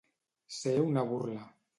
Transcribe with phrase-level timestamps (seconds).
[0.59, 1.45] Ser una burla.